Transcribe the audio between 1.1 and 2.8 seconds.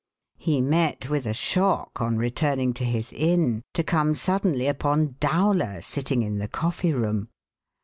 with a shock, on returning